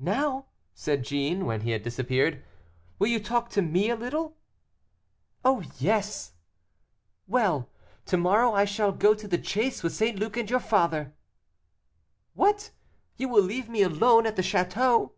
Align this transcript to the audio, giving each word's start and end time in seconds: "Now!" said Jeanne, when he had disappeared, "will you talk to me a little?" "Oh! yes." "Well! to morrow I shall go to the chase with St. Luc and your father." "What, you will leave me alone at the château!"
"Now!" 0.00 0.46
said 0.74 1.04
Jeanne, 1.04 1.46
when 1.46 1.60
he 1.60 1.70
had 1.70 1.84
disappeared, 1.84 2.42
"will 2.98 3.06
you 3.06 3.20
talk 3.20 3.48
to 3.50 3.62
me 3.62 3.90
a 3.90 3.94
little?" 3.94 4.36
"Oh! 5.44 5.62
yes." 5.78 6.32
"Well! 7.28 7.68
to 8.06 8.16
morrow 8.16 8.52
I 8.54 8.64
shall 8.64 8.90
go 8.90 9.14
to 9.14 9.28
the 9.28 9.38
chase 9.38 9.84
with 9.84 9.92
St. 9.92 10.18
Luc 10.18 10.36
and 10.36 10.50
your 10.50 10.58
father." 10.58 11.14
"What, 12.34 12.72
you 13.18 13.28
will 13.28 13.44
leave 13.44 13.68
me 13.68 13.82
alone 13.82 14.26
at 14.26 14.34
the 14.34 14.42
château!" 14.42 15.12